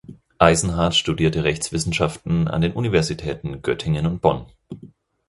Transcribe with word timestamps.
Eisenhardt 0.39 0.95
studierte 0.95 1.43
Rechtswissenschaften 1.43 2.47
an 2.47 2.61
den 2.61 2.73
Universitäten 2.73 3.61
Göttingen 3.61 4.07
und 4.07 4.19
Bonn. 4.19 4.47